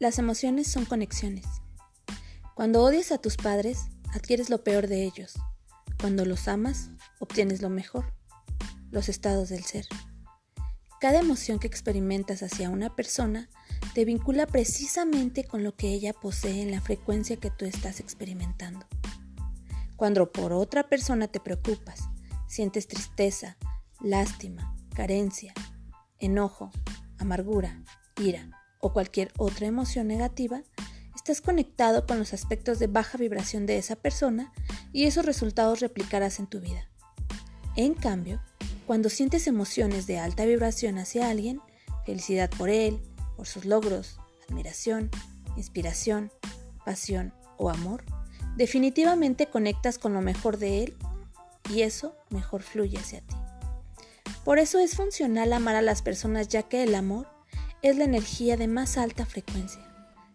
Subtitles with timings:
[0.00, 1.44] Las emociones son conexiones.
[2.54, 5.34] Cuando odias a tus padres, adquieres lo peor de ellos.
[6.00, 6.88] Cuando los amas,
[7.18, 8.14] obtienes lo mejor,
[8.90, 9.84] los estados del ser.
[11.02, 13.50] Cada emoción que experimentas hacia una persona
[13.92, 18.86] te vincula precisamente con lo que ella posee en la frecuencia que tú estás experimentando.
[19.96, 22.08] Cuando por otra persona te preocupas,
[22.48, 23.58] sientes tristeza,
[24.00, 25.52] lástima, carencia,
[26.18, 26.70] enojo,
[27.18, 27.82] amargura,
[28.16, 30.62] ira, o cualquier otra emoción negativa,
[31.14, 34.52] estás conectado con los aspectos de baja vibración de esa persona
[34.92, 36.88] y esos resultados replicarás en tu vida.
[37.76, 38.42] En cambio,
[38.86, 41.60] cuando sientes emociones de alta vibración hacia alguien,
[42.04, 43.00] felicidad por él,
[43.36, 45.10] por sus logros, admiración,
[45.56, 46.32] inspiración,
[46.84, 48.04] pasión o amor,
[48.56, 50.96] definitivamente conectas con lo mejor de él
[51.68, 53.36] y eso mejor fluye hacia ti.
[54.44, 57.28] Por eso es funcional amar a las personas ya que el amor
[57.82, 59.82] es la energía de más alta frecuencia.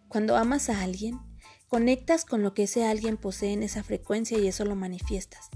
[0.08, 1.20] Cuando amas a alguien,
[1.68, 5.50] conectas con lo que ese alguien posee en esa frecuencia y eso lo manifiestas.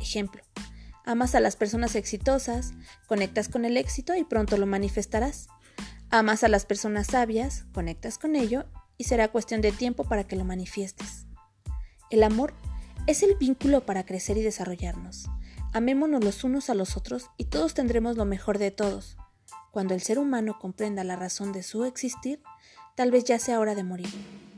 [0.00, 0.42] Ejemplo,
[1.04, 2.72] amas a las personas exitosas,
[3.06, 5.48] conectas con el éxito y pronto lo manifestarás.
[6.10, 8.64] Amas a las personas sabias, conectas con ello
[8.98, 11.26] y será cuestión de tiempo para que lo manifiestes.
[12.10, 12.54] El amor
[13.06, 15.26] es el vínculo para crecer y desarrollarnos.
[15.72, 19.16] Amémonos los unos a los otros y todos tendremos lo mejor de todos.
[19.76, 22.42] Cuando el ser humano comprenda la razón de su existir,
[22.94, 24.08] tal vez ya sea hora de morir.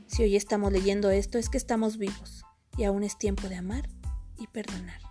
[0.07, 2.45] Si hoy estamos leyendo esto es que estamos vivos
[2.77, 3.89] y aún es tiempo de amar
[4.39, 5.08] y perdonar.